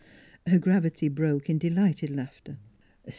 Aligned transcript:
"Her 0.47 0.57
gravity 0.57 1.09
broke 1.09 1.47
in 1.47 1.59
delighted 1.59 2.09
laughter. 2.09 2.57